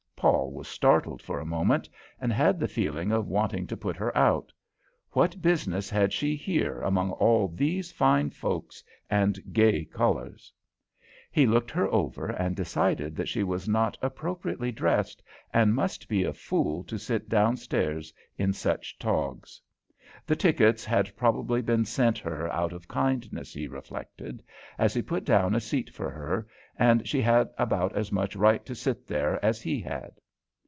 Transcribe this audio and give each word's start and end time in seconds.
Paul 0.21 0.51
was 0.51 0.67
startled 0.67 1.19
for 1.23 1.39
a 1.39 1.45
moment, 1.47 1.89
and 2.19 2.31
had 2.31 2.59
the 2.59 2.67
feeling 2.67 3.11
of 3.11 3.27
wanting 3.27 3.65
to 3.65 3.75
put 3.75 3.95
her 3.95 4.15
out; 4.15 4.53
what 5.13 5.41
business 5.41 5.89
had 5.89 6.13
she 6.13 6.35
here 6.35 6.79
among 6.83 7.09
all 7.13 7.47
these 7.47 7.91
fine 7.91 8.29
people 8.29 8.67
and 9.09 9.39
gay 9.51 9.83
colours? 9.83 10.53
He 11.31 11.47
looked 11.47 11.71
her 11.71 11.87
over 11.87 12.27
and 12.29 12.55
decided 12.55 13.15
that 13.15 13.29
she 13.29 13.41
was 13.41 13.67
not 13.67 13.97
appropriately 13.99 14.71
dressed 14.71 15.23
and 15.51 15.73
must 15.73 16.07
be 16.07 16.23
a 16.23 16.33
fool 16.33 16.83
to 16.83 16.99
sit 16.99 17.27
downstairs 17.27 18.13
in 18.37 18.53
such 18.53 18.99
togs. 18.99 19.59
The 20.27 20.35
tickets 20.35 20.85
had 20.85 21.15
probably 21.17 21.63
been 21.63 21.83
sent 21.83 22.19
her 22.19 22.47
out 22.53 22.73
of 22.73 22.87
kindness, 22.87 23.53
he 23.55 23.67
reflected, 23.67 24.43
as 24.77 24.93
he 24.93 25.01
put 25.01 25.25
down 25.25 25.55
a 25.55 25.59
seat 25.59 25.89
for 25.89 26.11
her, 26.11 26.47
and 26.77 27.07
she 27.07 27.21
had 27.21 27.49
about 27.57 27.95
as 27.95 28.11
much 28.11 28.35
right 28.35 28.63
to 28.65 28.75
sit 28.75 29.07
there 29.07 29.43
as 29.43 29.61
he 29.61 29.81
had. 29.81 30.13